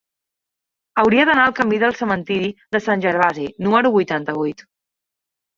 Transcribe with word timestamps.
Hauria 1.01 1.25
d'anar 1.31 1.43
al 1.49 1.53
camí 1.59 1.79
del 1.83 1.93
Cementiri 1.99 2.49
de 2.77 2.83
Sant 2.87 3.05
Gervasi 3.07 3.47
número 3.67 3.93
vuitanta-vuit. 3.99 4.69